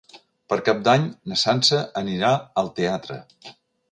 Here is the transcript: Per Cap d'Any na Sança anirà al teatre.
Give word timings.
Per 0.53 0.57
Cap 0.69 0.79
d'Any 0.87 1.03
na 1.33 1.37
Sança 1.41 1.83
anirà 2.03 2.33
al 2.63 2.75
teatre. 2.81 3.19